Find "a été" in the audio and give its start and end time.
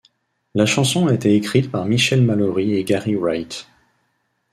1.05-1.35